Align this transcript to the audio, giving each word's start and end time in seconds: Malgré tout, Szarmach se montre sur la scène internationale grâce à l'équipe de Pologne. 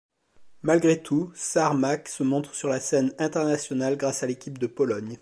Malgré 0.63 0.99
tout, 1.03 1.31
Szarmach 1.35 2.07
se 2.07 2.23
montre 2.23 2.55
sur 2.55 2.69
la 2.69 2.79
scène 2.79 3.13
internationale 3.19 3.97
grâce 3.97 4.23
à 4.23 4.25
l'équipe 4.25 4.57
de 4.57 4.65
Pologne. 4.65 5.09